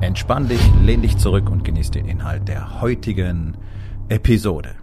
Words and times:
Entspann 0.00 0.48
dich, 0.48 0.62
lehn 0.82 1.02
dich 1.02 1.18
zurück 1.18 1.50
und 1.50 1.62
genieß 1.62 1.90
den 1.90 2.06
Inhalt 2.06 2.48
der 2.48 2.80
heutigen 2.80 3.58
Episode. 4.08 4.74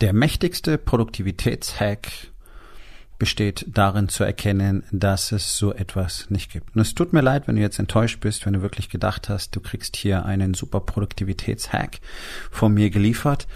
Der 0.00 0.12
mächtigste 0.12 0.76
Produktivitätshack 0.76 2.08
besteht 3.20 3.64
darin 3.68 4.08
zu 4.08 4.24
erkennen, 4.24 4.82
dass 4.90 5.30
es 5.30 5.56
so 5.56 5.72
etwas 5.72 6.28
nicht 6.30 6.50
gibt. 6.50 6.74
Und 6.74 6.82
es 6.82 6.96
tut 6.96 7.12
mir 7.12 7.20
leid, 7.20 7.46
wenn 7.46 7.54
du 7.54 7.62
jetzt 7.62 7.78
enttäuscht 7.78 8.18
bist, 8.18 8.44
wenn 8.44 8.54
du 8.54 8.60
wirklich 8.60 8.90
gedacht 8.90 9.28
hast, 9.28 9.54
du 9.54 9.60
kriegst 9.60 9.96
hier 9.96 10.26
einen 10.26 10.54
super 10.54 10.80
Produktivitätshack 10.80 12.00
von 12.50 12.74
mir 12.74 12.90
geliefert. 12.90 13.46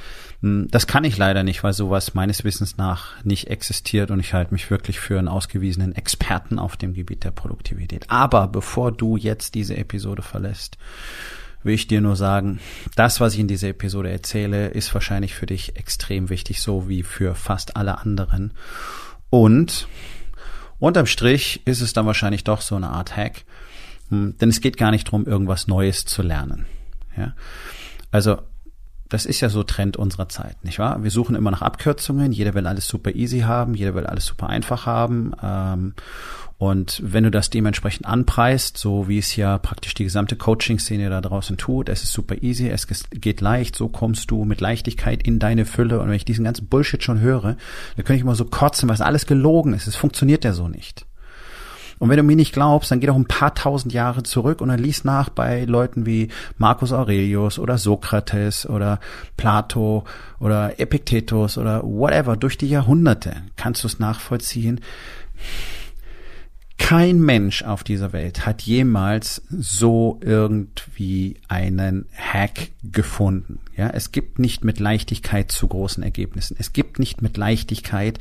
Hm, 0.42 0.68
das 0.70 0.86
kann 0.86 1.04
ich 1.04 1.16
leider 1.16 1.42
nicht, 1.42 1.62
weil 1.62 1.72
sowas 1.72 2.14
meines 2.14 2.44
Wissens 2.44 2.76
nach 2.76 3.22
nicht 3.24 3.48
existiert 3.48 4.10
und 4.10 4.20
ich 4.20 4.32
halte 4.32 4.52
mich 4.52 4.70
wirklich 4.70 5.00
für 5.00 5.18
einen 5.18 5.28
ausgewiesenen 5.28 5.94
Experten 5.94 6.58
auf 6.58 6.76
dem 6.76 6.94
Gebiet 6.94 7.24
der 7.24 7.30
Produktivität. 7.30 8.10
Aber 8.10 8.48
bevor 8.48 8.92
du 8.92 9.16
jetzt 9.16 9.54
diese 9.54 9.76
Episode 9.76 10.22
verlässt, 10.22 10.78
will 11.62 11.74
ich 11.74 11.86
dir 11.86 12.00
nur 12.00 12.16
sagen, 12.16 12.58
das, 12.96 13.20
was 13.20 13.34
ich 13.34 13.40
in 13.40 13.48
dieser 13.48 13.68
Episode 13.68 14.10
erzähle, 14.10 14.68
ist 14.68 14.94
wahrscheinlich 14.94 15.34
für 15.34 15.46
dich 15.46 15.76
extrem 15.76 16.30
wichtig, 16.30 16.62
so 16.62 16.88
wie 16.88 17.02
für 17.02 17.34
fast 17.34 17.76
alle 17.76 17.98
anderen. 17.98 18.52
Und 19.28 19.86
unterm 20.78 21.06
Strich 21.06 21.60
ist 21.66 21.82
es 21.82 21.92
dann 21.92 22.06
wahrscheinlich 22.06 22.44
doch 22.44 22.62
so 22.62 22.76
eine 22.76 22.88
Art 22.88 23.14
Hack, 23.14 23.44
hm, 24.08 24.36
denn 24.38 24.48
es 24.48 24.62
geht 24.62 24.78
gar 24.78 24.90
nicht 24.90 25.06
darum, 25.06 25.26
irgendwas 25.26 25.66
Neues 25.66 26.06
zu 26.06 26.22
lernen. 26.22 26.64
Ja? 27.14 27.34
Also 28.10 28.38
das 29.10 29.26
ist 29.26 29.40
ja 29.40 29.48
so 29.48 29.64
Trend 29.64 29.96
unserer 29.96 30.28
Zeit, 30.28 30.64
nicht 30.64 30.78
wahr? 30.78 31.02
Wir 31.02 31.10
suchen 31.10 31.34
immer 31.34 31.50
nach 31.50 31.62
Abkürzungen. 31.62 32.32
Jeder 32.32 32.54
will 32.54 32.66
alles 32.66 32.86
super 32.86 33.14
easy 33.14 33.40
haben, 33.40 33.74
jeder 33.74 33.94
will 33.94 34.06
alles 34.06 34.24
super 34.24 34.48
einfach 34.48 34.86
haben. 34.86 35.32
Ähm, 35.42 35.94
und 36.58 37.00
wenn 37.02 37.24
du 37.24 37.30
das 37.30 37.50
dementsprechend 37.50 38.06
anpreist, 38.06 38.76
so 38.76 39.08
wie 39.08 39.18
es 39.18 39.34
ja 39.34 39.58
praktisch 39.58 39.94
die 39.94 40.04
gesamte 40.04 40.36
Coaching-Szene 40.36 41.08
da 41.08 41.20
draußen 41.20 41.56
tut, 41.56 41.88
es 41.88 42.02
ist 42.02 42.12
super 42.12 42.42
easy, 42.42 42.68
es 42.68 42.86
geht 43.10 43.40
leicht, 43.40 43.74
so 43.74 43.88
kommst 43.88 44.30
du 44.30 44.44
mit 44.44 44.60
Leichtigkeit 44.60 45.26
in 45.26 45.38
deine 45.38 45.64
Fülle. 45.64 46.00
Und 46.00 46.08
wenn 46.08 46.14
ich 46.14 46.26
diesen 46.26 46.44
ganzen 46.44 46.68
Bullshit 46.68 47.02
schon 47.02 47.20
höre, 47.20 47.56
dann 47.96 48.04
könnte 48.04 48.14
ich 48.14 48.22
immer 48.22 48.34
so 48.34 48.44
kotzen, 48.44 48.88
was 48.88 49.00
alles 49.00 49.26
gelogen 49.26 49.72
ist. 49.72 49.86
Es 49.86 49.96
funktioniert 49.96 50.44
ja 50.44 50.52
so 50.52 50.68
nicht. 50.68 51.06
Und 52.00 52.08
wenn 52.08 52.16
du 52.16 52.22
mir 52.22 52.34
nicht 52.34 52.54
glaubst, 52.54 52.90
dann 52.90 52.98
geh 52.98 53.06
doch 53.06 53.14
ein 53.14 53.26
paar 53.26 53.54
tausend 53.54 53.92
Jahre 53.92 54.22
zurück 54.22 54.62
und 54.62 54.68
dann 54.68 54.78
lies 54.78 55.04
nach 55.04 55.28
bei 55.28 55.64
Leuten 55.64 56.06
wie 56.06 56.28
Marcus 56.56 56.94
Aurelius 56.94 57.58
oder 57.58 57.76
Sokrates 57.76 58.66
oder 58.66 59.00
Plato 59.36 60.04
oder 60.40 60.80
Epictetus 60.80 61.58
oder 61.58 61.82
whatever. 61.84 62.38
Durch 62.38 62.56
die 62.56 62.70
Jahrhunderte 62.70 63.36
kannst 63.56 63.84
du 63.84 63.86
es 63.86 63.98
nachvollziehen 63.98 64.80
kein 66.90 67.20
Mensch 67.20 67.62
auf 67.62 67.84
dieser 67.84 68.12
Welt 68.12 68.46
hat 68.46 68.62
jemals 68.62 69.42
so 69.48 70.18
irgendwie 70.24 71.36
einen 71.46 72.06
Hack 72.16 72.72
gefunden. 72.82 73.60
Ja, 73.76 73.90
es 73.90 74.10
gibt 74.10 74.40
nicht 74.40 74.64
mit 74.64 74.80
Leichtigkeit 74.80 75.52
zu 75.52 75.68
großen 75.68 76.02
Ergebnissen. 76.02 76.56
Es 76.58 76.72
gibt 76.72 76.98
nicht 76.98 77.22
mit 77.22 77.36
Leichtigkeit 77.36 78.18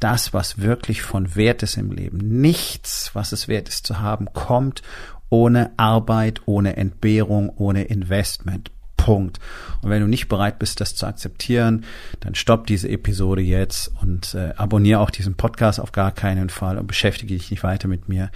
das, 0.00 0.32
was 0.32 0.62
wirklich 0.62 1.02
von 1.02 1.36
Wert 1.36 1.62
ist 1.62 1.76
im 1.76 1.92
Leben. 1.92 2.40
Nichts, 2.40 3.10
was 3.12 3.32
es 3.32 3.48
wert 3.48 3.68
ist 3.68 3.86
zu 3.86 4.00
haben, 4.00 4.32
kommt 4.32 4.80
ohne 5.28 5.72
Arbeit, 5.76 6.40
ohne 6.46 6.78
Entbehrung, 6.78 7.50
ohne 7.50 7.82
Investment. 7.82 8.70
Punkt. 9.06 9.38
Und 9.82 9.90
wenn 9.90 10.02
du 10.02 10.08
nicht 10.08 10.26
bereit 10.26 10.58
bist, 10.58 10.80
das 10.80 10.96
zu 10.96 11.06
akzeptieren, 11.06 11.84
dann 12.18 12.34
stopp 12.34 12.66
diese 12.66 12.88
Episode 12.88 13.40
jetzt 13.40 13.92
und 14.02 14.34
äh, 14.34 14.52
abonniere 14.56 14.98
auch 14.98 15.10
diesen 15.10 15.36
Podcast 15.36 15.78
auf 15.78 15.92
gar 15.92 16.10
keinen 16.10 16.50
Fall 16.50 16.76
und 16.76 16.88
beschäftige 16.88 17.34
dich 17.34 17.52
nicht 17.52 17.62
weiter 17.62 17.86
mit 17.86 18.08
mir. 18.08 18.32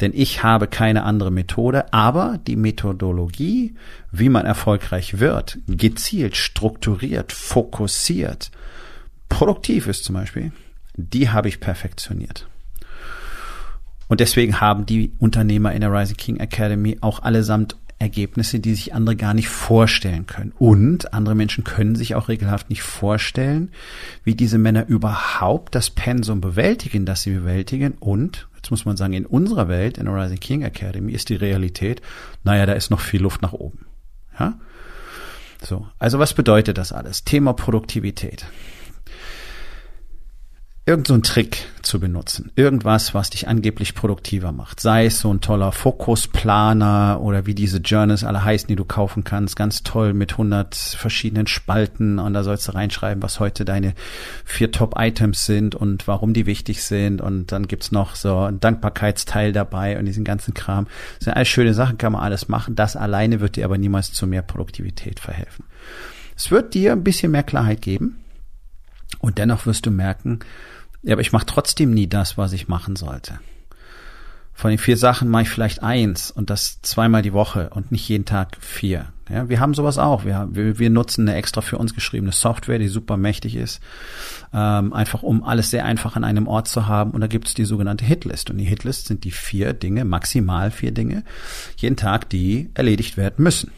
Denn 0.00 0.10
ich 0.12 0.42
habe 0.42 0.66
keine 0.66 1.04
andere 1.04 1.30
Methode, 1.30 1.92
aber 1.92 2.40
die 2.44 2.56
Methodologie, 2.56 3.76
wie 4.10 4.30
man 4.30 4.46
erfolgreich 4.46 5.20
wird, 5.20 5.58
gezielt, 5.68 6.34
strukturiert, 6.34 7.30
fokussiert, 7.30 8.50
produktiv 9.28 9.86
ist 9.86 10.02
zum 10.02 10.16
Beispiel, 10.16 10.50
die 10.96 11.28
habe 11.28 11.46
ich 11.46 11.60
perfektioniert. 11.60 12.48
Und 14.08 14.18
deswegen 14.18 14.60
haben 14.60 14.86
die 14.86 15.12
Unternehmer 15.20 15.72
in 15.72 15.82
der 15.82 15.92
Rising 15.92 16.16
King 16.16 16.36
Academy 16.38 16.98
auch 17.00 17.22
allesamt 17.22 17.76
Ergebnisse, 18.00 18.60
die 18.60 18.74
sich 18.74 18.94
andere 18.94 19.14
gar 19.14 19.34
nicht 19.34 19.48
vorstellen 19.48 20.26
können. 20.26 20.52
Und 20.58 21.12
andere 21.12 21.34
Menschen 21.34 21.64
können 21.64 21.94
sich 21.94 22.14
auch 22.14 22.28
regelhaft 22.28 22.70
nicht 22.70 22.82
vorstellen, 22.82 23.70
wie 24.24 24.34
diese 24.34 24.58
Männer 24.58 24.86
überhaupt 24.86 25.74
das 25.74 25.90
Pensum 25.90 26.40
bewältigen, 26.40 27.04
das 27.04 27.22
sie 27.22 27.32
bewältigen. 27.32 27.92
Und, 28.00 28.48
jetzt 28.56 28.70
muss 28.70 28.86
man 28.86 28.96
sagen, 28.96 29.12
in 29.12 29.26
unserer 29.26 29.68
Welt, 29.68 29.98
in 29.98 30.06
der 30.06 30.14
Rising 30.14 30.40
King 30.40 30.62
Academy, 30.62 31.12
ist 31.12 31.28
die 31.28 31.36
Realität, 31.36 32.00
naja, 32.42 32.64
da 32.64 32.72
ist 32.72 32.90
noch 32.90 33.00
viel 33.00 33.20
Luft 33.20 33.42
nach 33.42 33.52
oben. 33.52 33.84
Ja? 34.38 34.58
So. 35.62 35.86
Also 35.98 36.18
was 36.18 36.32
bedeutet 36.32 36.78
das 36.78 36.92
alles? 36.92 37.24
Thema 37.24 37.52
Produktivität 37.52 38.46
irgend 40.90 41.06
so 41.06 41.16
Trick 41.18 41.68
zu 41.82 42.00
benutzen. 42.00 42.50
Irgendwas, 42.56 43.14
was 43.14 43.30
dich 43.30 43.46
angeblich 43.46 43.94
produktiver 43.94 44.50
macht. 44.50 44.80
Sei 44.80 45.06
es 45.06 45.20
so 45.20 45.32
ein 45.32 45.40
toller 45.40 45.70
Fokusplaner 45.70 47.20
oder 47.22 47.46
wie 47.46 47.54
diese 47.54 47.78
Journals 47.78 48.24
alle 48.24 48.42
heißen, 48.42 48.66
die 48.66 48.74
du 48.74 48.84
kaufen 48.84 49.22
kannst. 49.22 49.54
Ganz 49.54 49.84
toll 49.84 50.14
mit 50.14 50.32
100 50.32 50.74
verschiedenen 50.74 51.46
Spalten 51.46 52.18
und 52.18 52.34
da 52.34 52.42
sollst 52.42 52.66
du 52.66 52.72
reinschreiben, 52.72 53.22
was 53.22 53.38
heute 53.38 53.64
deine 53.64 53.94
vier 54.44 54.72
Top-Items 54.72 55.46
sind 55.46 55.76
und 55.76 56.08
warum 56.08 56.34
die 56.34 56.46
wichtig 56.46 56.82
sind 56.82 57.20
und 57.20 57.52
dann 57.52 57.68
gibt's 57.68 57.92
noch 57.92 58.16
so 58.16 58.38
ein 58.38 58.58
Dankbarkeitsteil 58.58 59.52
dabei 59.52 59.96
und 59.96 60.06
diesen 60.06 60.24
ganzen 60.24 60.54
Kram. 60.54 60.88
Das 61.18 61.26
sind 61.26 61.34
alles 61.34 61.48
schöne 61.48 61.72
Sachen, 61.72 61.98
kann 61.98 62.12
man 62.12 62.22
alles 62.22 62.48
machen. 62.48 62.74
Das 62.74 62.96
alleine 62.96 63.38
wird 63.38 63.54
dir 63.54 63.64
aber 63.64 63.78
niemals 63.78 64.12
zu 64.12 64.26
mehr 64.26 64.42
Produktivität 64.42 65.20
verhelfen. 65.20 65.66
Es 66.36 66.50
wird 66.50 66.74
dir 66.74 66.90
ein 66.90 67.04
bisschen 67.04 67.30
mehr 67.30 67.44
Klarheit 67.44 67.80
geben 67.80 68.16
und 69.20 69.38
dennoch 69.38 69.66
wirst 69.66 69.86
du 69.86 69.90
merken, 69.90 70.40
ja, 71.02 71.12
aber 71.12 71.22
ich 71.22 71.32
mache 71.32 71.46
trotzdem 71.46 71.92
nie 71.92 72.06
das, 72.06 72.36
was 72.36 72.52
ich 72.52 72.68
machen 72.68 72.96
sollte. 72.96 73.38
Von 74.52 74.68
den 74.68 74.78
vier 74.78 74.98
Sachen 74.98 75.30
mache 75.30 75.44
ich 75.44 75.48
vielleicht 75.48 75.82
eins 75.82 76.30
und 76.30 76.50
das 76.50 76.82
zweimal 76.82 77.22
die 77.22 77.32
Woche 77.32 77.70
und 77.70 77.90
nicht 77.92 78.06
jeden 78.08 78.26
Tag 78.26 78.58
vier. 78.60 79.06
Ja, 79.30 79.48
wir 79.48 79.58
haben 79.58 79.72
sowas 79.72 79.96
auch. 79.96 80.26
Wir, 80.26 80.48
wir, 80.50 80.78
wir 80.78 80.90
nutzen 80.90 81.26
eine 81.26 81.38
extra 81.38 81.62
für 81.62 81.78
uns 81.78 81.94
geschriebene 81.94 82.32
Software, 82.32 82.78
die 82.78 82.88
super 82.88 83.16
mächtig 83.16 83.56
ist, 83.56 83.80
ähm, 84.52 84.92
einfach 84.92 85.22
um 85.22 85.44
alles 85.44 85.70
sehr 85.70 85.86
einfach 85.86 86.16
an 86.16 86.24
einem 86.24 86.46
Ort 86.46 86.68
zu 86.68 86.86
haben. 86.86 87.12
Und 87.12 87.22
da 87.22 87.26
gibt 87.26 87.48
es 87.48 87.54
die 87.54 87.64
sogenannte 87.64 88.04
Hitlist. 88.04 88.50
Und 88.50 88.58
die 88.58 88.64
Hitlist 88.64 89.06
sind 89.06 89.24
die 89.24 89.30
vier 89.30 89.72
Dinge, 89.72 90.04
maximal 90.04 90.70
vier 90.70 90.92
Dinge, 90.92 91.24
jeden 91.76 91.96
Tag, 91.96 92.28
die 92.28 92.68
erledigt 92.74 93.16
werden 93.16 93.42
müssen. 93.42 93.70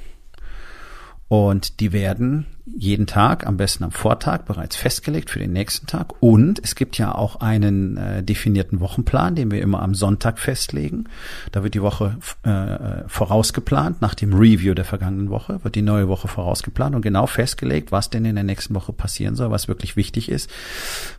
Und 1.33 1.81
die 1.81 1.93
werden 1.93 2.45
jeden 2.67 3.07
Tag, 3.07 3.47
am 3.47 3.57
besten 3.57 3.85
am 3.85 3.91
Vortag, 3.91 4.43
bereits 4.43 4.77
festgelegt 4.77 5.31
für 5.31 5.39
den 5.39 5.55
nächsten 5.55 5.87
Tag. 5.87 6.13
Und 6.21 6.61
es 6.63 6.75
gibt 6.75 6.99
ja 6.99 7.15
auch 7.15 7.37
einen 7.37 7.97
äh, 7.97 8.23
definierten 8.23 8.81
Wochenplan, 8.81 9.35
den 9.35 9.51
wir 9.51 9.63
immer 9.63 9.81
am 9.81 9.95
Sonntag 9.95 10.39
festlegen. 10.39 11.05
Da 11.51 11.63
wird 11.63 11.73
die 11.73 11.81
Woche 11.81 12.19
äh, 12.43 13.09
vorausgeplant. 13.09 14.03
Nach 14.03 14.15
dem 14.15 14.35
Review 14.35 14.75
der 14.75 14.85
vergangenen 14.85 15.31
Woche 15.31 15.65
wird 15.65 15.75
die 15.75 15.81
neue 15.81 16.07
Woche 16.07 16.29
vorausgeplant 16.29 16.95
und 16.95 17.01
genau 17.01 17.27
festgelegt, 17.27 17.93
was 17.93 18.11
denn 18.11 18.27
in 18.27 18.35
der 18.35 18.45
nächsten 18.45 18.75
Woche 18.75 18.93
passieren 18.93 19.35
soll, 19.35 19.51
was 19.51 19.69
wirklich 19.69 19.97
wichtig 19.97 20.29
ist. 20.29 20.51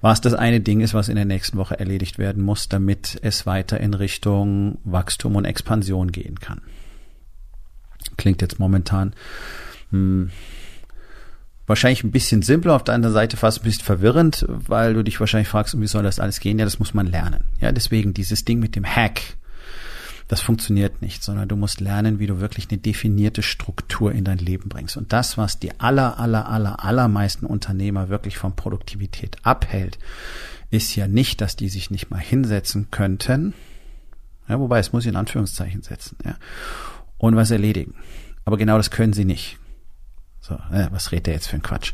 Was 0.01 0.21
das 0.21 0.36
eine 0.36 0.59
Ding 0.59 0.81
ist, 0.81 0.94
was 0.94 1.09
in 1.09 1.16
der 1.16 1.25
nächsten 1.25 1.57
Woche 1.57 1.80
erledigt 1.80 2.19
werden 2.19 2.44
muss, 2.44 2.69
damit 2.69 3.18
es 3.24 3.48
weiter 3.48 3.80
in 3.80 3.95
Richtung 3.95 4.77
Wachstum 4.83 5.36
und 5.36 5.45
Expansion 5.45 6.12
gehen 6.12 6.39
kann. 6.39 6.62
Klingt 8.16 8.44
jetzt 8.44 8.59
momentan 8.59 9.16
hm, 9.94 10.31
wahrscheinlich 11.68 12.04
ein 12.04 12.12
bisschen 12.12 12.42
simpler, 12.42 12.75
auf 12.75 12.84
der 12.84 12.95
anderen 12.95 13.13
Seite 13.13 13.38
fast 13.38 13.62
ein 13.62 13.63
bisschen 13.63 13.86
verwirrend, 13.86 14.45
weil 14.50 14.95
du 14.95 15.04
dich 15.04 15.19
wahrscheinlich 15.19 15.48
fragst, 15.48 15.80
wie 15.80 15.88
soll 15.88 16.04
das 16.04 16.19
alles 16.19 16.40
gehen? 16.40 16.60
Ja, 16.60 16.66
das 16.66 16.80
muss 16.80 16.94
man 16.94 17.07
lernen. 17.07 17.45
Ja, 17.62 17.72
deswegen 17.72 18.13
dieses 18.13 18.44
Ding 18.44 18.60
mit 18.60 18.75
dem 18.75 18.86
Hack, 18.86 19.22
das 20.28 20.42
funktioniert 20.42 21.01
nicht, 21.01 21.24
sondern 21.24 21.48
du 21.48 21.56
musst 21.56 21.80
lernen, 21.80 22.19
wie 22.19 22.28
du 22.28 22.40
wirklich 22.40 22.68
eine 22.69 22.80
definierte 22.80 23.44
Struktur 23.44 24.12
in 24.12 24.24
dein 24.24 24.40
Leben 24.40 24.68
bringst. 24.68 24.98
Und 24.98 25.13
das, 25.13 25.38
was 25.38 25.60
die 25.60 25.80
aller, 25.80 26.19
aller, 26.19 26.50
aller, 26.50 26.84
allermeisten 26.84 27.45
Unternehmer 27.45 28.10
wirklich 28.10 28.38
von 28.38 28.56
Produktivität 28.56 29.38
abhält, 29.44 30.00
ist 30.72 30.95
ja 30.95 31.07
nicht, 31.07 31.40
dass 31.40 31.56
die 31.56 31.69
sich 31.69 31.92
nicht 31.92 32.10
mal 32.10 32.19
hinsetzen 32.19 32.88
könnten, 32.90 33.54
ja, 34.50 34.60
wobei 34.60 34.80
es 34.80 34.92
muss 34.92 35.04
ich 35.06 35.10
in 35.10 35.16
Anführungszeichen 35.16 35.84
setzen, 35.84 36.18
ja, 36.25 36.36
und 37.18 37.36
was 37.36 37.51
erledigen. 37.51 37.94
Aber 38.44 38.57
genau 38.57 38.78
das 38.78 38.92
können 38.92 39.13
sie 39.13 39.24
nicht. 39.24 39.57
So, 40.44 40.56
äh, 40.74 40.88
was 40.92 41.13
redet 41.13 41.28
der 41.28 41.34
jetzt 41.36 41.48
für 41.48 41.56
ein 41.56 41.63
Quatsch? 41.63 41.94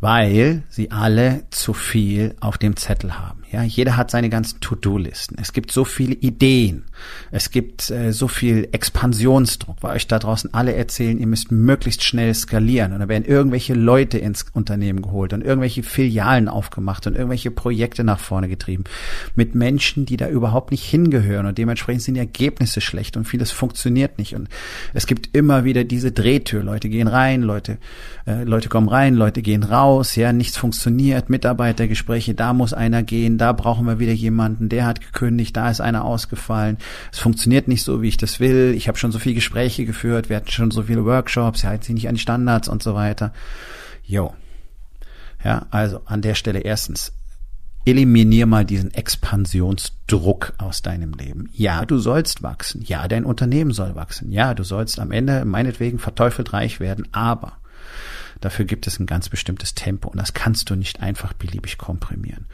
Weil 0.00 0.62
sie 0.68 0.92
alle 0.92 1.42
zu 1.50 1.74
viel 1.74 2.36
auf 2.38 2.58
dem 2.58 2.76
Zettel 2.76 3.18
haben. 3.18 3.42
Ja, 3.54 3.62
jeder 3.62 3.96
hat 3.96 4.10
seine 4.10 4.30
ganzen 4.30 4.58
To-Do-Listen. 4.58 5.36
Es 5.40 5.52
gibt 5.52 5.70
so 5.70 5.84
viele 5.84 6.14
Ideen. 6.14 6.86
Es 7.30 7.52
gibt 7.52 7.88
äh, 7.88 8.12
so 8.12 8.26
viel 8.26 8.68
Expansionsdruck, 8.72 9.76
weil 9.80 9.94
euch 9.94 10.08
da 10.08 10.18
draußen 10.18 10.52
alle 10.52 10.74
erzählen, 10.74 11.20
ihr 11.20 11.28
müsst 11.28 11.52
möglichst 11.52 12.02
schnell 12.02 12.34
skalieren. 12.34 12.92
Und 12.92 12.98
da 12.98 13.08
werden 13.08 13.24
irgendwelche 13.24 13.74
Leute 13.74 14.18
ins 14.18 14.46
Unternehmen 14.54 15.02
geholt 15.02 15.32
und 15.32 15.42
irgendwelche 15.44 15.84
Filialen 15.84 16.48
aufgemacht 16.48 17.06
und 17.06 17.14
irgendwelche 17.14 17.52
Projekte 17.52 18.02
nach 18.02 18.18
vorne 18.18 18.48
getrieben. 18.48 18.82
Mit 19.36 19.54
Menschen, 19.54 20.04
die 20.04 20.16
da 20.16 20.28
überhaupt 20.28 20.72
nicht 20.72 20.82
hingehören. 20.82 21.46
Und 21.46 21.56
dementsprechend 21.56 22.02
sind 22.02 22.14
die 22.14 22.20
Ergebnisse 22.20 22.80
schlecht 22.80 23.16
und 23.16 23.24
vieles 23.24 23.52
funktioniert 23.52 24.18
nicht. 24.18 24.34
Und 24.34 24.48
es 24.94 25.06
gibt 25.06 25.36
immer 25.36 25.62
wieder 25.62 25.84
diese 25.84 26.10
Drehtür. 26.10 26.64
Leute 26.64 26.88
gehen 26.88 27.06
rein, 27.06 27.42
Leute, 27.42 27.78
äh, 28.26 28.42
Leute 28.42 28.68
kommen 28.68 28.88
rein, 28.88 29.14
Leute 29.14 29.42
gehen 29.42 29.62
raus. 29.62 30.16
Ja, 30.16 30.32
nichts 30.32 30.56
funktioniert. 30.56 31.30
Mitarbeitergespräche, 31.30 32.34
da 32.34 32.52
muss 32.52 32.72
einer 32.72 33.04
gehen, 33.04 33.38
da 33.44 33.52
brauchen 33.52 33.86
wir 33.86 33.98
wieder 33.98 34.14
jemanden, 34.14 34.70
der 34.70 34.86
hat 34.86 35.02
gekündigt, 35.02 35.54
da 35.54 35.70
ist 35.70 35.82
einer 35.82 36.06
ausgefallen, 36.06 36.78
es 37.12 37.18
funktioniert 37.18 37.68
nicht 37.68 37.82
so, 37.82 38.00
wie 38.00 38.08
ich 38.08 38.16
das 38.16 38.40
will, 38.40 38.72
ich 38.74 38.88
habe 38.88 38.96
schon 38.96 39.12
so 39.12 39.18
viele 39.18 39.34
Gespräche 39.34 39.84
geführt, 39.84 40.30
wir 40.30 40.36
hatten 40.36 40.50
schon 40.50 40.70
so 40.70 40.84
viele 40.84 41.04
Workshops, 41.04 41.60
sie 41.60 41.66
halten 41.66 41.84
sich 41.84 41.94
nicht 41.94 42.08
an 42.08 42.14
die 42.14 42.22
Standards 42.22 42.68
und 42.68 42.82
so 42.82 42.94
weiter. 42.94 43.34
Jo. 44.02 44.32
Ja, 45.44 45.66
also 45.70 46.00
an 46.06 46.22
der 46.22 46.36
Stelle 46.36 46.60
erstens, 46.60 47.12
eliminier 47.84 48.46
mal 48.46 48.64
diesen 48.64 48.94
Expansionsdruck 48.94 50.54
aus 50.56 50.80
deinem 50.80 51.12
Leben. 51.12 51.50
Ja, 51.52 51.84
du 51.84 51.98
sollst 51.98 52.42
wachsen. 52.42 52.80
Ja, 52.80 53.06
dein 53.08 53.26
Unternehmen 53.26 53.72
soll 53.72 53.94
wachsen. 53.94 54.32
Ja, 54.32 54.54
du 54.54 54.64
sollst 54.64 54.98
am 54.98 55.12
Ende 55.12 55.44
meinetwegen 55.44 55.98
verteufelt 55.98 56.54
reich 56.54 56.80
werden, 56.80 57.06
aber 57.12 57.58
dafür 58.40 58.64
gibt 58.64 58.86
es 58.86 58.98
ein 58.98 59.04
ganz 59.04 59.28
bestimmtes 59.28 59.74
Tempo 59.74 60.08
und 60.08 60.16
das 60.18 60.32
kannst 60.32 60.70
du 60.70 60.76
nicht 60.76 61.00
einfach 61.00 61.34
beliebig 61.34 61.76
komprimieren. 61.76 62.46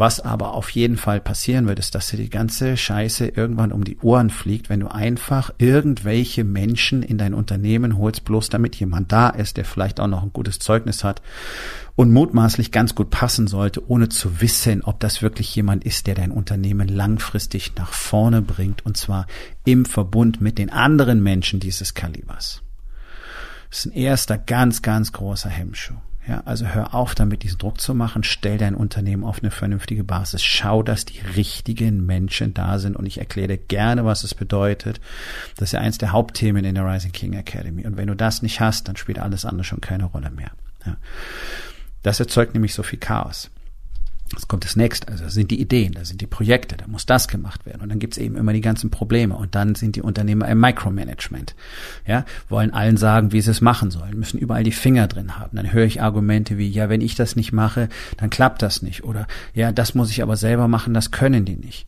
Was 0.00 0.18
aber 0.18 0.54
auf 0.54 0.70
jeden 0.70 0.96
Fall 0.96 1.20
passieren 1.20 1.68
wird, 1.68 1.78
ist, 1.78 1.94
dass 1.94 2.08
dir 2.08 2.16
die 2.16 2.30
ganze 2.30 2.78
Scheiße 2.78 3.26
irgendwann 3.26 3.70
um 3.70 3.84
die 3.84 3.98
Ohren 3.98 4.30
fliegt, 4.30 4.70
wenn 4.70 4.80
du 4.80 4.88
einfach 4.88 5.50
irgendwelche 5.58 6.42
Menschen 6.42 7.02
in 7.02 7.18
dein 7.18 7.34
Unternehmen 7.34 7.98
holst, 7.98 8.24
bloß 8.24 8.48
damit 8.48 8.76
jemand 8.76 9.12
da 9.12 9.28
ist, 9.28 9.58
der 9.58 9.66
vielleicht 9.66 10.00
auch 10.00 10.06
noch 10.06 10.22
ein 10.22 10.32
gutes 10.32 10.58
Zeugnis 10.58 11.04
hat 11.04 11.20
und 11.96 12.14
mutmaßlich 12.14 12.72
ganz 12.72 12.94
gut 12.94 13.10
passen 13.10 13.46
sollte, 13.46 13.86
ohne 13.90 14.08
zu 14.08 14.40
wissen, 14.40 14.82
ob 14.84 15.00
das 15.00 15.20
wirklich 15.20 15.54
jemand 15.54 15.84
ist, 15.84 16.06
der 16.06 16.14
dein 16.14 16.30
Unternehmen 16.30 16.88
langfristig 16.88 17.72
nach 17.76 17.92
vorne 17.92 18.40
bringt, 18.40 18.86
und 18.86 18.96
zwar 18.96 19.26
im 19.66 19.84
Verbund 19.84 20.40
mit 20.40 20.56
den 20.56 20.70
anderen 20.70 21.22
Menschen 21.22 21.60
dieses 21.60 21.92
Kalibers. 21.92 22.62
Das 23.68 23.80
ist 23.80 23.92
ein 23.92 23.92
erster 23.92 24.38
ganz, 24.38 24.80
ganz 24.80 25.12
großer 25.12 25.50
Hemmschuh. 25.50 25.96
Ja, 26.28 26.42
also 26.44 26.66
hör 26.66 26.94
auf 26.94 27.14
damit, 27.14 27.42
diesen 27.42 27.58
Druck 27.58 27.80
zu 27.80 27.94
machen. 27.94 28.22
Stell 28.22 28.58
dein 28.58 28.74
Unternehmen 28.74 29.24
auf 29.24 29.40
eine 29.40 29.50
vernünftige 29.50 30.04
Basis. 30.04 30.42
Schau, 30.42 30.82
dass 30.82 31.06
die 31.06 31.20
richtigen 31.20 32.04
Menschen 32.04 32.52
da 32.52 32.78
sind. 32.78 32.94
Und 32.94 33.06
ich 33.06 33.18
erkläre 33.18 33.56
gerne, 33.56 34.04
was 34.04 34.22
es 34.22 34.34
bedeutet. 34.34 35.00
Das 35.56 35.68
ist 35.68 35.72
ja 35.72 35.80
eins 35.80 35.98
der 35.98 36.12
Hauptthemen 36.12 36.64
in 36.64 36.74
der 36.74 36.86
Rising 36.86 37.12
King 37.12 37.32
Academy. 37.32 37.86
Und 37.86 37.96
wenn 37.96 38.08
du 38.08 38.14
das 38.14 38.42
nicht 38.42 38.60
hast, 38.60 38.86
dann 38.86 38.96
spielt 38.96 39.18
alles 39.18 39.44
andere 39.44 39.64
schon 39.64 39.80
keine 39.80 40.04
Rolle 40.04 40.30
mehr. 40.30 40.50
Ja. 40.84 40.96
Das 42.02 42.20
erzeugt 42.20 42.54
nämlich 42.54 42.74
so 42.74 42.82
viel 42.82 42.98
Chaos. 42.98 43.50
Das 44.32 44.46
kommt 44.46 44.64
das 44.64 44.76
nächste, 44.76 45.08
also 45.08 45.24
das 45.24 45.34
sind 45.34 45.50
die 45.50 45.60
Ideen, 45.60 45.92
da 45.92 46.04
sind 46.04 46.20
die 46.20 46.26
Projekte, 46.28 46.76
da 46.76 46.86
muss 46.86 47.04
das 47.04 47.26
gemacht 47.26 47.66
werden. 47.66 47.80
Und 47.82 47.88
dann 47.88 47.98
gibt's 47.98 48.16
eben 48.16 48.36
immer 48.36 48.52
die 48.52 48.60
ganzen 48.60 48.88
Probleme. 48.88 49.34
Und 49.34 49.56
dann 49.56 49.74
sind 49.74 49.96
die 49.96 50.02
Unternehmer 50.02 50.48
im 50.48 50.60
Micromanagement. 50.60 51.56
Ja, 52.06 52.24
wollen 52.48 52.72
allen 52.72 52.96
sagen, 52.96 53.32
wie 53.32 53.40
sie 53.40 53.50
es 53.50 53.60
machen 53.60 53.90
sollen, 53.90 54.16
müssen 54.16 54.38
überall 54.38 54.62
die 54.62 54.70
Finger 54.70 55.08
drin 55.08 55.36
haben. 55.38 55.56
Dann 55.56 55.72
höre 55.72 55.84
ich 55.84 56.00
Argumente 56.00 56.58
wie, 56.58 56.68
ja, 56.68 56.88
wenn 56.88 57.00
ich 57.00 57.16
das 57.16 57.34
nicht 57.34 57.52
mache, 57.52 57.88
dann 58.18 58.30
klappt 58.30 58.62
das 58.62 58.82
nicht. 58.82 59.02
Oder 59.02 59.26
ja, 59.52 59.72
das 59.72 59.94
muss 59.96 60.10
ich 60.10 60.22
aber 60.22 60.36
selber 60.36 60.68
machen, 60.68 60.94
das 60.94 61.10
können 61.10 61.44
die 61.44 61.56
nicht. 61.56 61.86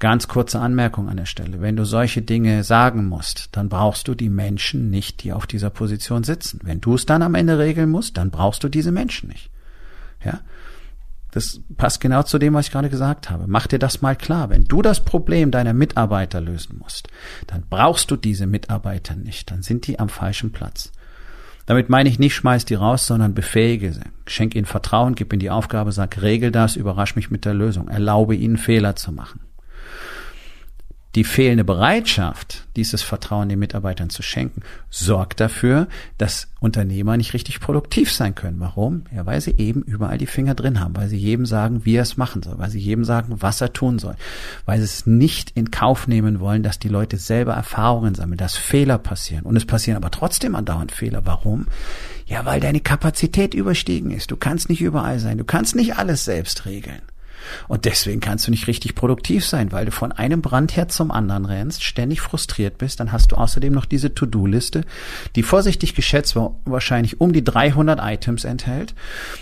Ganz 0.00 0.26
kurze 0.26 0.58
Anmerkung 0.58 1.08
an 1.08 1.16
der 1.16 1.26
Stelle. 1.26 1.60
Wenn 1.60 1.76
du 1.76 1.84
solche 1.84 2.22
Dinge 2.22 2.64
sagen 2.64 3.06
musst, 3.06 3.50
dann 3.52 3.68
brauchst 3.68 4.08
du 4.08 4.16
die 4.16 4.28
Menschen 4.28 4.90
nicht, 4.90 5.22
die 5.22 5.32
auf 5.32 5.46
dieser 5.46 5.70
Position 5.70 6.24
sitzen. 6.24 6.58
Wenn 6.64 6.80
du 6.80 6.94
es 6.96 7.06
dann 7.06 7.22
am 7.22 7.36
Ende 7.36 7.58
regeln 7.58 7.90
musst, 7.90 8.16
dann 8.16 8.32
brauchst 8.32 8.64
du 8.64 8.68
diese 8.68 8.90
Menschen 8.90 9.28
nicht. 9.28 9.50
Ja, 10.24 10.40
das 11.34 11.60
passt 11.76 12.00
genau 12.00 12.22
zu 12.22 12.38
dem, 12.38 12.54
was 12.54 12.66
ich 12.66 12.72
gerade 12.72 12.88
gesagt 12.88 13.28
habe. 13.28 13.46
Mach 13.48 13.66
dir 13.66 13.80
das 13.80 14.02
mal 14.02 14.14
klar. 14.14 14.50
Wenn 14.50 14.66
du 14.66 14.82
das 14.82 15.04
Problem 15.04 15.50
deiner 15.50 15.72
Mitarbeiter 15.72 16.40
lösen 16.40 16.78
musst, 16.78 17.08
dann 17.48 17.64
brauchst 17.68 18.12
du 18.12 18.16
diese 18.16 18.46
Mitarbeiter 18.46 19.16
nicht. 19.16 19.50
Dann 19.50 19.62
sind 19.62 19.88
die 19.88 19.98
am 19.98 20.08
falschen 20.08 20.52
Platz. 20.52 20.92
Damit 21.66 21.88
meine 21.88 22.08
ich 22.08 22.20
nicht, 22.20 22.36
schmeiß 22.36 22.66
die 22.66 22.74
raus, 22.74 23.08
sondern 23.08 23.34
befähige 23.34 23.92
sie. 23.92 24.02
Schenk 24.26 24.54
ihnen 24.54 24.64
Vertrauen, 24.64 25.16
gib 25.16 25.32
ihnen 25.32 25.40
die 25.40 25.50
Aufgabe, 25.50 25.90
sag, 25.90 26.22
regel 26.22 26.52
das, 26.52 26.76
überrasch 26.76 27.16
mich 27.16 27.32
mit 27.32 27.44
der 27.44 27.54
Lösung. 27.54 27.88
Erlaube 27.88 28.36
ihnen 28.36 28.56
Fehler 28.56 28.94
zu 28.94 29.10
machen 29.10 29.43
die 31.14 31.24
fehlende 31.24 31.64
Bereitschaft, 31.64 32.66
dieses 32.74 33.02
Vertrauen 33.02 33.48
den 33.48 33.60
Mitarbeitern 33.60 34.10
zu 34.10 34.22
schenken, 34.22 34.62
sorgt 34.90 35.38
dafür, 35.38 35.86
dass 36.18 36.48
Unternehmer 36.58 37.16
nicht 37.16 37.34
richtig 37.34 37.60
produktiv 37.60 38.10
sein 38.12 38.34
können. 38.34 38.58
Warum? 38.58 39.04
Ja, 39.14 39.24
weil 39.24 39.40
sie 39.40 39.54
eben 39.58 39.82
überall 39.82 40.18
die 40.18 40.26
Finger 40.26 40.54
drin 40.54 40.80
haben, 40.80 40.96
weil 40.96 41.08
sie 41.08 41.16
jedem 41.16 41.46
sagen, 41.46 41.84
wie 41.84 41.94
er 41.94 42.02
es 42.02 42.16
machen 42.16 42.42
soll, 42.42 42.58
weil 42.58 42.70
sie 42.70 42.80
jedem 42.80 43.04
sagen, 43.04 43.36
was 43.38 43.60
er 43.60 43.72
tun 43.72 44.00
soll, 44.00 44.16
weil 44.64 44.78
sie 44.78 44.84
es 44.84 45.06
nicht 45.06 45.52
in 45.54 45.70
Kauf 45.70 46.08
nehmen 46.08 46.40
wollen, 46.40 46.64
dass 46.64 46.80
die 46.80 46.88
Leute 46.88 47.16
selber 47.16 47.54
Erfahrungen 47.54 48.16
sammeln, 48.16 48.38
dass 48.38 48.56
Fehler 48.56 48.98
passieren. 48.98 49.44
Und 49.44 49.56
es 49.56 49.66
passieren 49.66 49.96
aber 49.96 50.10
trotzdem 50.10 50.56
andauernd 50.56 50.90
Fehler. 50.90 51.24
Warum? 51.24 51.66
Ja, 52.26 52.44
weil 52.44 52.60
deine 52.60 52.80
Kapazität 52.80 53.54
überstiegen 53.54 54.10
ist. 54.10 54.30
Du 54.30 54.36
kannst 54.36 54.68
nicht 54.68 54.80
überall 54.80 55.20
sein. 55.20 55.38
Du 55.38 55.44
kannst 55.44 55.76
nicht 55.76 55.96
alles 55.96 56.24
selbst 56.24 56.64
regeln. 56.66 57.02
Und 57.68 57.84
deswegen 57.84 58.20
kannst 58.20 58.46
du 58.46 58.50
nicht 58.50 58.66
richtig 58.66 58.94
produktiv 58.94 59.44
sein, 59.44 59.72
weil 59.72 59.86
du 59.86 59.92
von 59.92 60.12
einem 60.12 60.42
Brandherd 60.42 60.92
zum 60.92 61.10
anderen 61.10 61.44
rennst, 61.44 61.84
ständig 61.84 62.20
frustriert 62.20 62.78
bist. 62.78 63.00
Dann 63.00 63.12
hast 63.12 63.32
du 63.32 63.36
außerdem 63.36 63.72
noch 63.72 63.84
diese 63.84 64.14
To-Do-Liste, 64.14 64.84
die 65.36 65.42
vorsichtig 65.42 65.94
geschätzt 65.94 66.36
wahrscheinlich 66.64 67.20
um 67.20 67.32
die 67.32 67.44
300 67.44 68.00
Items 68.02 68.44
enthält. 68.44 68.94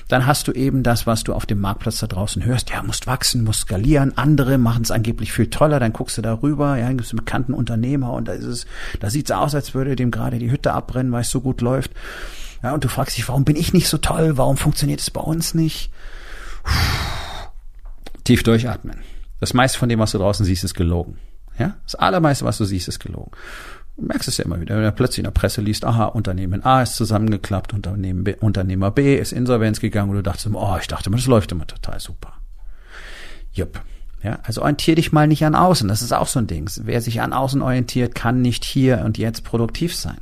Dann 0.08 0.26
hast 0.26 0.48
du 0.48 0.52
eben 0.52 0.82
das, 0.82 1.06
was 1.06 1.24
du 1.24 1.34
auf 1.34 1.46
dem 1.46 1.60
Marktplatz 1.60 2.00
da 2.00 2.06
draußen 2.06 2.44
hörst. 2.44 2.70
Ja, 2.70 2.82
musst 2.82 3.06
wachsen, 3.06 3.44
musst 3.44 3.60
skalieren. 3.60 4.16
Andere 4.16 4.58
machen 4.58 4.82
es 4.82 4.90
angeblich 4.90 5.32
viel 5.32 5.48
toller. 5.48 5.80
Dann 5.80 5.92
guckst 5.92 6.18
du 6.18 6.22
darüber. 6.22 6.76
Ja, 6.76 6.86
dann 6.86 6.96
gibt 6.96 7.06
es 7.06 7.12
einen 7.12 7.24
bekannten 7.24 7.54
Unternehmer 7.54 8.12
und 8.12 8.28
da 8.28 8.32
ist 8.32 8.44
es, 8.44 8.66
da 9.00 9.10
sieht 9.10 9.26
es 9.26 9.36
aus, 9.36 9.54
als 9.54 9.74
würde 9.74 9.96
dem 9.96 10.10
gerade 10.10 10.38
die 10.38 10.50
Hütte 10.50 10.72
abbrennen, 10.72 11.12
weil 11.12 11.22
es 11.22 11.30
so 11.30 11.40
gut 11.40 11.60
läuft. 11.60 11.92
Ja, 12.62 12.72
und 12.74 12.84
du 12.84 12.88
fragst 12.88 13.16
dich, 13.16 13.28
warum 13.28 13.44
bin 13.44 13.56
ich 13.56 13.72
nicht 13.72 13.88
so 13.88 13.98
toll? 13.98 14.36
Warum 14.36 14.56
funktioniert 14.56 15.00
es 15.00 15.10
bei 15.10 15.20
uns 15.20 15.54
nicht? 15.54 15.90
Puh 16.62 17.11
tief 18.24 18.42
durchatmen. 18.42 18.98
Das 19.40 19.54
meiste 19.54 19.78
von 19.78 19.88
dem, 19.88 19.98
was 19.98 20.12
du 20.12 20.18
draußen 20.18 20.44
siehst, 20.44 20.64
ist 20.64 20.74
gelogen. 20.74 21.18
Ja? 21.58 21.76
Das 21.84 21.94
allermeiste, 21.94 22.44
was 22.44 22.58
du 22.58 22.64
siehst, 22.64 22.88
ist 22.88 23.00
gelogen. 23.00 23.32
Du 23.96 24.04
merkst 24.06 24.28
es 24.28 24.38
ja 24.38 24.44
immer 24.44 24.60
wieder, 24.60 24.76
wenn 24.76 24.84
du 24.84 24.92
plötzlich 24.92 25.18
in 25.18 25.24
der 25.24 25.32
Presse 25.32 25.60
liest, 25.60 25.84
aha, 25.84 26.06
Unternehmen 26.06 26.64
A 26.64 26.82
ist 26.82 26.96
zusammengeklappt, 26.96 27.74
Unternehmen 27.74 28.24
B, 28.24 28.34
Unternehmer 28.40 28.90
B 28.90 29.16
ist 29.16 29.32
insolvenz 29.32 29.80
gegangen 29.80 30.10
und 30.10 30.16
du 30.16 30.22
dachtest, 30.22 30.48
oh, 30.52 30.76
ich 30.80 30.88
dachte 30.88 31.08
immer, 31.08 31.18
das 31.18 31.26
läuft 31.26 31.52
immer 31.52 31.66
total 31.66 32.00
super. 32.00 32.32
Jupp. 33.52 33.82
Ja, 34.22 34.38
also 34.44 34.62
orientier 34.62 34.94
dich 34.94 35.12
mal 35.12 35.26
nicht 35.26 35.44
an 35.44 35.56
außen. 35.56 35.88
Das 35.88 36.00
ist 36.00 36.12
auch 36.12 36.28
so 36.28 36.38
ein 36.38 36.46
Ding. 36.46 36.70
Wer 36.82 37.00
sich 37.00 37.20
an 37.20 37.32
außen 37.32 37.60
orientiert, 37.60 38.14
kann 38.14 38.40
nicht 38.40 38.64
hier 38.64 39.02
und 39.04 39.18
jetzt 39.18 39.42
produktiv 39.42 39.96
sein. 39.96 40.18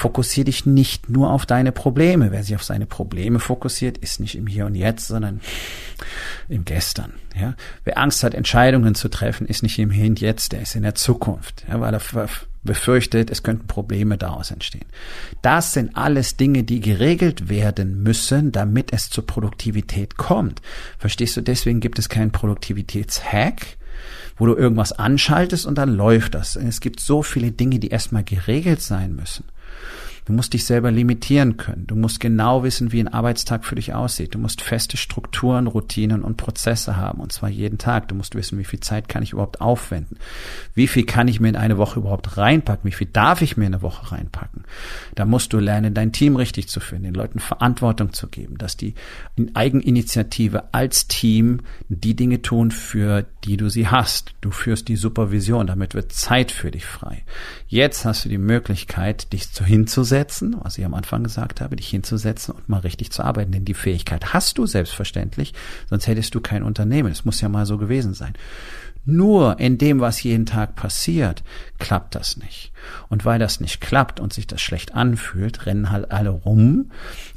Fokussier 0.00 0.44
dich 0.44 0.64
nicht 0.64 1.10
nur 1.10 1.30
auf 1.30 1.44
deine 1.44 1.72
Probleme. 1.72 2.32
Wer 2.32 2.42
sich 2.42 2.54
auf 2.54 2.64
seine 2.64 2.86
Probleme 2.86 3.38
fokussiert, 3.38 3.98
ist 3.98 4.18
nicht 4.18 4.34
im 4.34 4.46
Hier 4.46 4.64
und 4.64 4.74
Jetzt, 4.74 5.08
sondern 5.08 5.42
im 6.48 6.64
Gestern. 6.64 7.12
Ja? 7.38 7.54
Wer 7.84 7.98
Angst 7.98 8.24
hat, 8.24 8.32
Entscheidungen 8.32 8.94
zu 8.94 9.10
treffen, 9.10 9.46
ist 9.46 9.62
nicht 9.62 9.78
im 9.78 9.90
Hier 9.90 10.06
und 10.06 10.18
Jetzt, 10.18 10.52
der 10.52 10.62
ist 10.62 10.74
in 10.74 10.84
der 10.84 10.94
Zukunft, 10.94 11.66
ja? 11.68 11.78
weil 11.82 11.92
er 11.92 12.00
befürchtet, 12.62 13.30
es 13.30 13.42
könnten 13.42 13.66
Probleme 13.66 14.16
daraus 14.16 14.50
entstehen. 14.50 14.86
Das 15.42 15.74
sind 15.74 15.94
alles 15.98 16.38
Dinge, 16.38 16.64
die 16.64 16.80
geregelt 16.80 17.50
werden 17.50 18.02
müssen, 18.02 18.52
damit 18.52 18.94
es 18.94 19.10
zur 19.10 19.26
Produktivität 19.26 20.16
kommt. 20.16 20.62
Verstehst 20.98 21.36
du? 21.36 21.42
Deswegen 21.42 21.80
gibt 21.80 21.98
es 21.98 22.08
keinen 22.08 22.32
Produktivitätshack, 22.32 23.76
wo 24.38 24.46
du 24.46 24.54
irgendwas 24.54 24.92
anschaltest 24.92 25.66
und 25.66 25.76
dann 25.76 25.94
läuft 25.94 26.34
das. 26.34 26.56
Es 26.56 26.80
gibt 26.80 27.00
so 27.00 27.22
viele 27.22 27.52
Dinge, 27.52 27.80
die 27.80 27.88
erstmal 27.88 28.24
geregelt 28.24 28.80
sein 28.80 29.14
müssen. 29.14 29.44
Du 30.30 30.36
musst 30.36 30.54
dich 30.54 30.64
selber 30.64 30.92
limitieren 30.92 31.56
können. 31.56 31.88
Du 31.88 31.96
musst 31.96 32.20
genau 32.20 32.62
wissen, 32.62 32.92
wie 32.92 33.00
ein 33.00 33.08
Arbeitstag 33.08 33.64
für 33.64 33.74
dich 33.74 33.94
aussieht. 33.94 34.32
Du 34.32 34.38
musst 34.38 34.62
feste 34.62 34.96
Strukturen, 34.96 35.66
Routinen 35.66 36.22
und 36.22 36.36
Prozesse 36.36 36.96
haben. 36.96 37.20
Und 37.20 37.32
zwar 37.32 37.48
jeden 37.48 37.78
Tag. 37.78 38.06
Du 38.06 38.14
musst 38.14 38.36
wissen, 38.36 38.56
wie 38.56 38.64
viel 38.64 38.78
Zeit 38.78 39.08
kann 39.08 39.24
ich 39.24 39.32
überhaupt 39.32 39.60
aufwenden? 39.60 40.18
Wie 40.72 40.86
viel 40.86 41.04
kann 41.04 41.26
ich 41.26 41.40
mir 41.40 41.48
in 41.48 41.56
eine 41.56 41.78
Woche 41.78 41.98
überhaupt 41.98 42.36
reinpacken? 42.36 42.88
Wie 42.88 42.94
viel 42.94 43.08
darf 43.12 43.42
ich 43.42 43.56
mir 43.56 43.66
in 43.66 43.74
eine 43.74 43.82
Woche 43.82 44.12
reinpacken? 44.12 44.62
Da 45.16 45.24
musst 45.24 45.52
du 45.52 45.58
lernen, 45.58 45.94
dein 45.94 46.12
Team 46.12 46.36
richtig 46.36 46.68
zu 46.68 46.78
führen, 46.78 47.02
den 47.02 47.14
Leuten 47.14 47.40
Verantwortung 47.40 48.12
zu 48.12 48.28
geben, 48.28 48.56
dass 48.56 48.76
die 48.76 48.94
in 49.34 49.56
Eigeninitiative 49.56 50.72
als 50.72 51.08
Team 51.08 51.62
die 51.88 52.14
Dinge 52.14 52.40
tun, 52.40 52.70
für 52.70 53.26
die 53.42 53.56
du 53.56 53.68
sie 53.68 53.88
hast. 53.88 54.34
Du 54.42 54.52
führst 54.52 54.86
die 54.86 54.94
Supervision. 54.94 55.66
Damit 55.66 55.94
wird 55.94 56.12
Zeit 56.12 56.52
für 56.52 56.70
dich 56.70 56.86
frei. 56.86 57.24
Jetzt 57.66 58.04
hast 58.04 58.24
du 58.24 58.28
die 58.28 58.38
Möglichkeit, 58.38 59.32
dich 59.32 59.50
zu 59.50 59.64
hinzusetzen, 60.20 60.56
was 60.62 60.78
ich 60.78 60.84
am 60.84 60.94
Anfang 60.94 61.24
gesagt 61.24 61.60
habe, 61.60 61.76
dich 61.76 61.88
hinzusetzen 61.88 62.54
und 62.54 62.68
mal 62.68 62.80
richtig 62.80 63.10
zu 63.10 63.22
arbeiten. 63.22 63.52
Denn 63.52 63.64
die 63.64 63.74
Fähigkeit 63.74 64.32
hast 64.32 64.58
du 64.58 64.66
selbstverständlich, 64.66 65.54
sonst 65.88 66.06
hättest 66.06 66.34
du 66.34 66.40
kein 66.40 66.62
Unternehmen. 66.62 67.12
Es 67.12 67.24
muss 67.24 67.40
ja 67.40 67.48
mal 67.48 67.66
so 67.66 67.78
gewesen 67.78 68.14
sein. 68.14 68.34
Nur 69.06 69.58
in 69.58 69.78
dem, 69.78 70.00
was 70.00 70.22
jeden 70.22 70.44
Tag 70.44 70.76
passiert, 70.76 71.42
klappt 71.78 72.14
das 72.14 72.36
nicht. 72.36 72.70
Und 73.08 73.24
weil 73.24 73.38
das 73.38 73.58
nicht 73.60 73.80
klappt 73.80 74.20
und 74.20 74.32
sich 74.32 74.46
das 74.46 74.60
schlecht 74.60 74.94
anfühlt, 74.94 75.64
rennen 75.64 75.90
halt 75.90 76.12
alle 76.12 76.28
rum 76.28 76.90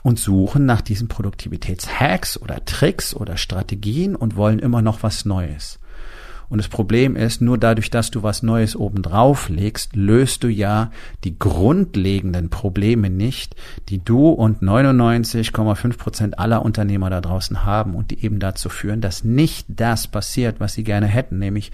und 0.03 0.19
suchen 0.19 0.65
nach 0.65 0.81
diesen 0.81 1.07
Produktivitätshacks 1.07 2.37
oder 2.37 2.65
Tricks 2.65 3.15
oder 3.15 3.37
Strategien 3.37 4.15
und 4.15 4.35
wollen 4.35 4.59
immer 4.59 4.81
noch 4.81 5.03
was 5.03 5.23
Neues. 5.23 5.79
Und 6.53 6.59
das 6.59 6.67
Problem 6.67 7.15
ist, 7.15 7.41
nur 7.41 7.57
dadurch, 7.57 7.89
dass 7.89 8.11
du 8.11 8.21
was 8.21 8.43
Neues 8.43 8.75
obendrauf 8.75 9.49
legst, 9.49 9.95
löst 9.95 10.43
du 10.43 10.49
ja 10.49 10.91
die 11.23 11.39
grundlegenden 11.39 12.51
Probleme 12.51 13.09
nicht, 13.09 13.55
die 13.89 13.97
du 13.97 14.29
und 14.29 14.61
99,5 14.61 15.97
Prozent 15.97 16.37
aller 16.37 16.63
Unternehmer 16.63 17.09
da 17.09 17.21
draußen 17.21 17.65
haben 17.65 17.95
und 17.95 18.11
die 18.11 18.23
eben 18.23 18.37
dazu 18.37 18.69
führen, 18.69 19.01
dass 19.01 19.23
nicht 19.23 19.65
das 19.67 20.05
passiert, 20.05 20.59
was 20.59 20.73
sie 20.73 20.83
gerne 20.83 21.07
hätten, 21.07 21.39
nämlich 21.39 21.71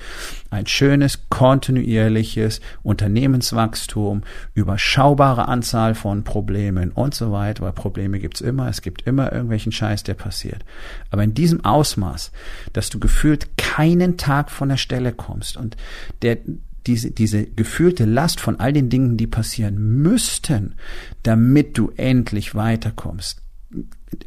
ein 0.49 0.65
schönes, 0.65 1.27
kontinuierliches 1.27 2.61
Unternehmenswachstum, 2.81 4.21
überschaubare 4.53 5.49
Anzahl 5.49 5.93
von 5.93 6.23
Problemen 6.23 6.91
und 6.91 7.13
so 7.13 7.33
weiter, 7.33 7.65
weil 7.65 7.73
Probleme 7.73 8.17
gibt's 8.17 8.39
immer, 8.39 8.69
es 8.69 8.81
gibt 8.81 9.01
immer 9.01 9.33
irgendwelchen 9.33 9.73
Scheiß, 9.73 10.03
der 10.03 10.13
passiert. 10.13 10.63
Aber 11.11 11.25
in 11.25 11.33
diesem 11.33 11.65
Ausmaß, 11.65 12.31
dass 12.71 12.89
du 12.89 12.99
gefühlt 12.99 13.57
keinen 13.57 14.15
Tag 14.15 14.49
von 14.49 14.68
von 14.69 14.75
der 14.75 14.77
Stelle 14.77 15.13
kommst 15.13 15.57
und 15.57 15.77
der, 16.21 16.37
diese, 16.85 17.09
diese 17.09 17.45
gefühlte 17.45 18.05
Last 18.05 18.39
von 18.39 18.59
all 18.59 18.71
den 18.71 18.89
Dingen, 18.89 19.17
die 19.17 19.25
passieren 19.25 20.01
müssten, 20.03 20.75
damit 21.23 21.75
du 21.77 21.91
endlich 21.97 22.53
weiterkommst, 22.53 23.41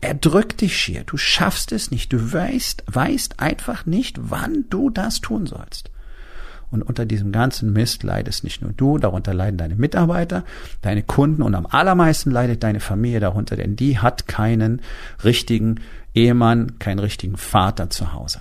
er 0.00 0.14
drückt 0.14 0.60
dich 0.60 0.76
schier. 0.76 1.04
Du 1.04 1.16
schaffst 1.16 1.70
es 1.72 1.90
nicht. 1.92 2.12
Du 2.12 2.32
weißt, 2.32 2.84
weißt 2.86 3.40
einfach 3.40 3.86
nicht, 3.86 4.16
wann 4.20 4.64
du 4.68 4.90
das 4.90 5.20
tun 5.20 5.46
sollst. 5.46 5.90
Und 6.70 6.82
unter 6.82 7.04
diesem 7.04 7.30
ganzen 7.32 7.72
Mist 7.72 8.02
leidest 8.02 8.42
nicht 8.44 8.62
nur 8.62 8.72
du, 8.72 8.98
darunter 8.98 9.34
leiden 9.34 9.58
deine 9.58 9.76
Mitarbeiter, 9.76 10.44
deine 10.80 11.02
Kunden 11.02 11.42
und 11.42 11.54
am 11.54 11.66
allermeisten 11.66 12.30
leidet 12.30 12.62
deine 12.62 12.80
Familie 12.80 13.20
darunter, 13.20 13.56
denn 13.56 13.76
die 13.76 13.98
hat 13.98 14.26
keinen 14.26 14.80
richtigen 15.22 15.80
Ehemann, 16.14 16.78
keinen 16.78 16.98
richtigen 16.98 17.36
Vater 17.36 17.90
zu 17.90 18.12
Hause 18.12 18.40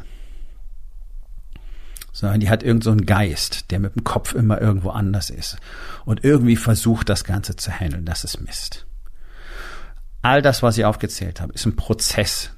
sondern 2.22 2.40
die 2.40 2.50
hat 2.50 2.62
irgend 2.62 2.84
so 2.84 2.92
einen 2.92 3.08
Geist, 3.08 3.72
der 3.72 3.80
mit 3.80 3.96
dem 3.96 4.04
Kopf 4.04 4.36
immer 4.36 4.62
irgendwo 4.62 4.92
anders 4.92 5.32
ist 5.32 5.58
und 6.06 6.24
irgendwie 6.24 6.56
versucht, 6.56 7.10
das 7.10 7.24
Ganze 7.24 7.56
zu 7.56 7.72
handeln. 7.72 8.06
Das 8.06 8.24
ist 8.24 8.40
Mist. 8.40 8.86
All 10.22 10.44
das, 10.44 10.62
was 10.62 10.78
ich 10.78 10.86
aufgezählt 10.86 11.42
habe, 11.42 11.52
ist 11.54 11.66
ein 11.66 11.76
Prozess, 11.76 12.52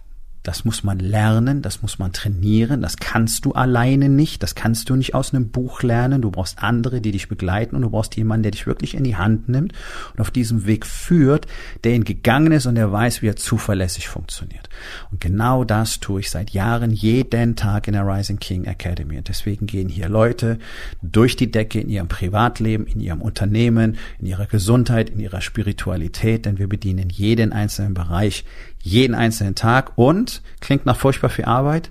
das 0.44 0.66
muss 0.66 0.84
man 0.84 1.00
lernen, 1.00 1.62
das 1.62 1.82
muss 1.82 2.00
man 2.00 2.12
trainieren, 2.12 2.82
das 2.82 2.98
kannst 2.98 3.46
du 3.46 3.54
alleine 3.54 4.10
nicht, 4.10 4.44
das 4.44 4.56
kannst 4.56 4.90
du 4.90 4.96
nicht 4.98 5.16
aus 5.16 5.34
einem 5.34 5.50
Buch 5.50 5.84
lernen. 5.84 6.22
Du 6.22 6.32
brauchst 6.32 6.62
andere, 6.62 7.00
die 7.00 7.12
dich 7.12 7.30
begleiten 7.30 7.78
und 7.78 7.82
du 7.82 7.90
brauchst 7.90 8.18
jemanden, 8.18 8.44
der 8.44 8.52
dich 8.52 8.68
wirklich 8.68 8.94
in 8.94 9.06
die 9.06 9.16
Hand 9.16 9.48
nimmt 9.48 9.74
und 10.14 10.20
auf 10.20 10.32
diesem 10.32 10.66
Weg 10.66 10.86
führt, 10.86 11.48
der 11.86 11.94
ihn 11.94 12.04
gegangen 12.04 12.52
ist 12.52 12.66
und 12.66 12.76
der 12.76 12.92
weiß, 12.92 13.22
wie 13.22 13.28
er 13.28 13.38
zuverlässig 13.38 14.10
funktioniert. 14.10 14.68
Und 15.12 15.22
genau 15.22 15.64
das 15.64 16.02
tue 16.02 16.20
ich 16.20 16.30
seit 16.30 16.52
Jahren 16.52 16.92
jeden 16.92 17.56
Tag 17.56 17.88
in 17.88 17.94
der 17.94 18.06
Rising 18.06 18.40
King 18.40 18.66
Academy. 18.66 19.18
Und 19.18 19.30
deswegen 19.30 19.66
gehen 19.66 19.88
hier 19.88 20.10
Leute 20.10 20.60
durch 21.02 21.38
die 21.38 21.52
Decke 21.52 21.80
in 21.80 21.90
ihrem 21.90 22.10
Privatleben, 22.10 22.86
in 22.86 23.00
ihrem 23.00 23.22
Unternehmen, 23.22 23.98
in 24.20 24.26
ihrer 24.26 24.48
Gesundheit, 24.48 25.10
in 25.10 25.22
ihrer 25.22 25.40
Spiritualität, 25.40 26.46
denn 26.46 26.60
wir 26.60 26.68
bedienen 26.68 27.10
jeden 27.10 27.54
einzelnen 27.54 27.94
Bereich 27.94 28.44
jeden 28.84 29.16
einzelnen 29.16 29.56
Tag 29.56 29.94
und 29.98 30.44
klingt 30.60 30.86
nach 30.86 30.98
furchtbar 30.98 31.30
viel 31.30 31.46
Arbeit. 31.46 31.90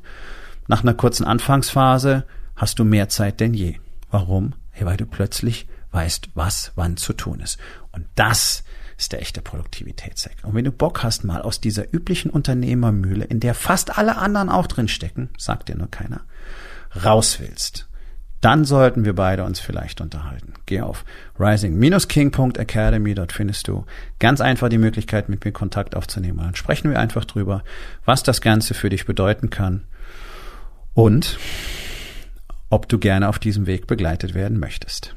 Nach 0.69 0.83
einer 0.83 0.95
kurzen 0.95 1.25
Anfangsphase 1.25 2.25
hast 2.55 2.79
du 2.79 2.85
mehr 2.85 3.09
Zeit 3.09 3.41
denn 3.41 3.55
je. 3.55 3.77
Warum? 4.11 4.55
Hey, 4.71 4.87
weil 4.87 4.99
du 4.99 5.07
plötzlich 5.07 5.67
weißt, 5.91 6.29
was 6.35 6.73
wann 6.77 6.97
zu 6.97 7.15
tun 7.15 7.41
ist. 7.41 7.59
Und 7.93 8.07
das 8.15 8.63
ist 8.99 9.13
der 9.13 9.23
echte 9.23 9.41
Produktivitätshack. 9.41 10.37
Und 10.43 10.55
wenn 10.55 10.65
du 10.65 10.71
Bock 10.71 11.03
hast, 11.03 11.25
mal 11.25 11.43
aus 11.43 11.61
dieser 11.61 11.93
üblichen 11.93 12.31
Unternehmermühle, 12.31 13.25
in 13.25 13.41
der 13.41 13.55
fast 13.55 13.99
alle 13.99 14.17
anderen 14.17 14.51
auch 14.51 14.67
drin 14.67 14.89
stecken, 14.89 15.31
sagt 15.39 15.71
dir 15.71 15.77
nur 15.77 15.91
keiner, 15.91 16.21
raus 17.05 17.41
willst, 17.41 17.89
dann 18.43 18.65
sollten 18.65 19.05
wir 19.05 19.15
beide 19.15 19.45
uns 19.45 19.61
vielleicht 19.61 20.01
unterhalten. 20.01 20.53
Geh 20.67 20.81
auf 20.81 21.05
rising-king.academy, 21.39 23.15
dort 23.15 23.33
findest 23.33 23.69
du 23.69 23.87
ganz 24.19 24.41
einfach 24.41 24.69
die 24.69 24.79
Möglichkeit, 24.79 25.29
mit 25.29 25.45
mir 25.45 25.53
Kontakt 25.53 25.97
aufzunehmen. 25.97 26.39
Dann 26.39 26.57
sprechen 26.57 26.91
wir 26.91 26.99
einfach 26.99 27.25
drüber, 27.25 27.63
was 28.05 28.25
das 28.25 28.41
Ganze 28.41 28.75
für 28.75 28.91
dich 28.91 29.07
bedeuten 29.07 29.49
kann 29.49 29.85
und 30.93 31.39
ob 32.69 32.89
du 32.89 32.99
gerne 32.99 33.29
auf 33.29 33.39
diesem 33.39 33.67
Weg 33.67 33.87
begleitet 33.87 34.35
werden 34.35 34.59
möchtest. 34.59 35.15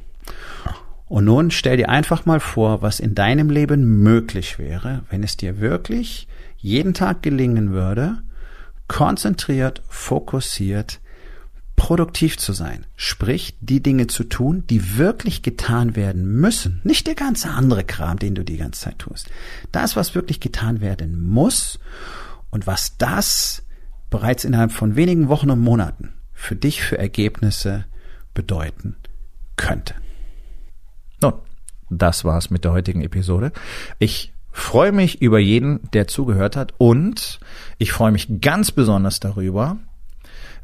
Und 1.08 1.24
nun 1.24 1.50
stell 1.50 1.76
dir 1.76 1.88
einfach 1.88 2.26
mal 2.26 2.40
vor, 2.40 2.80
was 2.80 3.00
in 3.00 3.14
deinem 3.14 3.50
Leben 3.50 4.02
möglich 4.02 4.58
wäre, 4.58 5.02
wenn 5.10 5.24
es 5.24 5.36
dir 5.36 5.60
wirklich 5.60 6.28
jeden 6.56 6.94
Tag 6.94 7.22
gelingen 7.22 7.72
würde, 7.72 8.18
konzentriert, 8.86 9.82
fokussiert, 9.88 11.00
produktiv 11.76 12.38
zu 12.38 12.52
sein, 12.52 12.86
sprich 12.96 13.56
die 13.60 13.82
Dinge 13.82 14.06
zu 14.06 14.24
tun, 14.24 14.64
die 14.68 14.96
wirklich 14.96 15.42
getan 15.42 15.94
werden 15.94 16.24
müssen, 16.24 16.80
nicht 16.84 17.06
der 17.06 17.14
ganze 17.14 17.50
andere 17.50 17.84
Kram, 17.84 18.18
den 18.18 18.34
du 18.34 18.44
die 18.44 18.56
ganze 18.56 18.80
Zeit 18.80 18.98
tust. 18.98 19.30
Das, 19.72 19.94
was 19.94 20.14
wirklich 20.14 20.40
getan 20.40 20.80
werden 20.80 21.22
muss 21.22 21.78
und 22.50 22.66
was 22.66 22.96
das 22.96 23.62
bereits 24.10 24.44
innerhalb 24.44 24.72
von 24.72 24.96
wenigen 24.96 25.28
Wochen 25.28 25.50
und 25.50 25.60
Monaten 25.60 26.14
für 26.32 26.56
dich 26.56 26.82
für 26.82 26.98
Ergebnisse 26.98 27.84
bedeuten 28.34 28.96
könnte. 29.56 29.94
Nun, 31.20 31.34
das 31.90 32.24
war's 32.24 32.50
mit 32.50 32.64
der 32.64 32.72
heutigen 32.72 33.02
Episode. 33.02 33.52
Ich 33.98 34.32
freue 34.50 34.92
mich 34.92 35.20
über 35.20 35.38
jeden, 35.38 35.90
der 35.92 36.08
zugehört 36.08 36.56
hat 36.56 36.74
und 36.78 37.40
ich 37.78 37.92
freue 37.92 38.12
mich 38.12 38.40
ganz 38.40 38.70
besonders 38.70 39.20
darüber, 39.20 39.78